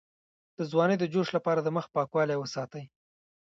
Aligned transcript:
د 0.57 0.59
ځوانۍ 0.71 0.95
د 0.99 1.05
جوش 1.13 1.27
لپاره 1.37 1.59
د 1.61 1.67
مخ 1.75 1.85
پاکوالی 1.95 2.35
وساتئ 2.39 2.83